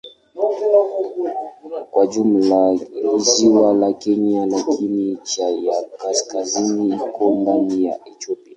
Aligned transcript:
Kwa 1.91 2.07
jumla 2.07 2.61
ni 2.73 3.19
ziwa 3.19 3.73
la 3.73 3.93
Kenya 3.93 4.45
lakini 4.45 5.11
ncha 5.13 5.49
ya 5.49 5.83
kaskazini 5.99 6.93
iko 6.95 7.25
ndani 7.35 7.85
ya 7.85 7.95
Ethiopia. 8.09 8.47